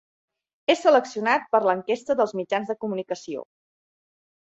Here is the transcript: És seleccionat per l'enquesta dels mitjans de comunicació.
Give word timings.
És 0.73 0.81
seleccionat 0.85 1.45
per 1.53 1.63
l'enquesta 1.67 2.17
dels 2.23 2.35
mitjans 2.43 2.73
de 2.75 2.81
comunicació. 2.83 3.49